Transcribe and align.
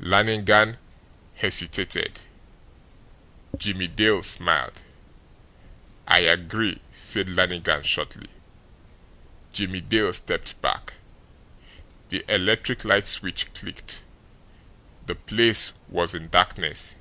Lannigan 0.00 0.76
hesitated. 1.36 2.22
Jimmie 3.56 3.86
Dale 3.86 4.22
smiled. 4.24 4.82
"I 6.08 6.18
agree," 6.18 6.80
said 6.90 7.28
Lannigan 7.28 7.84
shortly. 7.84 8.28
Jimmie 9.52 9.82
Dale 9.82 10.12
stepped 10.12 10.60
back. 10.60 10.94
The 12.08 12.24
electric 12.28 12.84
light 12.84 13.06
switch 13.06 13.54
clicked. 13.54 14.02
The 15.06 15.14
place 15.14 15.72
was 15.88 16.12
in 16.12 16.26
darkness. 16.28 16.96